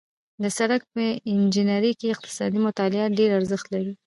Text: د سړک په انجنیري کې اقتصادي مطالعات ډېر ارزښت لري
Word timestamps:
د 0.43 0.45
سړک 0.57 0.81
په 0.93 1.03
انجنیري 1.31 1.91
کې 1.99 2.07
اقتصادي 2.15 2.59
مطالعات 2.67 3.11
ډېر 3.19 3.29
ارزښت 3.39 3.65
لري 3.73 3.93